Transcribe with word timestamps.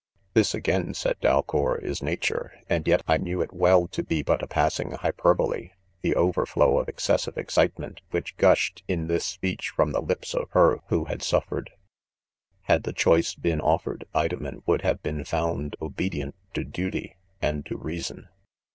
3 0.29 0.29
Ji 0.29 0.29
This, 0.39 0.53
again," 0.55 0.93
saidj 0.95 1.21
Dale 1.21 1.45
our, 1.53 1.79
'fHtar 1.79 2.01
nature! 2.01 2.53
and 2.67 2.87
yet, 2.87 3.07
1 3.07 3.21
knew 3.21 3.37
.■ 3.21 3.37
it 3.43 3.51
wellj 3.51 3.91
to 3.91 4.01
beibpt^aspas^iigFliy• 4.03 4.99
perbole, 5.13 5.69
the 6.01 6.15
overflow 6.15 6.79
of 6.79 6.89
excessive 6.89 7.37
excitement 7.37 8.01
F 8.11 8.11
122 8.11 8.11
'■ 8.11 8.11
IDOMlf. 8.11 8.11
1. 8.17 8.17
v.'..: 8.17 8.17
which 8.17 8.37
gushed, 8.37 8.83
in 8.87 9.07
this 9.07 9.25
speech, 9.27 9.69
from 9.69 9.91
the 9.91 10.01
lips 10.01 10.33
of 10.33 10.49
her 10.53 10.79
who 10.87 11.05
had, 11.05 11.21
suffered. 11.21 11.69
Had 12.63 12.81
the' 12.81 12.93
choice 12.93 13.35
been 13.35 13.61
offered, 13.61 14.05
Women 14.15 14.63
would 14.65 14.81
have 14.81 15.03
tee^ 15.03 15.27
found;, 15.27 15.75
obe 15.79 15.97
dient 15.97 16.33
to 16.55 16.63
duty 16.63 17.17
and 17.39 17.63
to 17.67 17.77
reason. 17.77 18.27